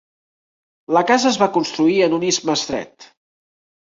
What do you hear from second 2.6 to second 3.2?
estret.